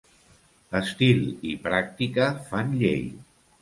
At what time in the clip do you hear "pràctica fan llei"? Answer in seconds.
1.69-3.09